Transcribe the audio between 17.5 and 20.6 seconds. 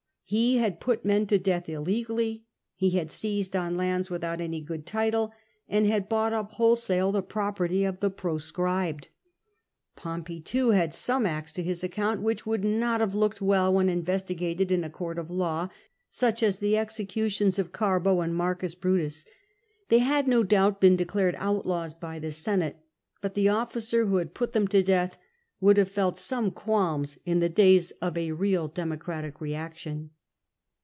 of Carbo and M. Brutus. They had, no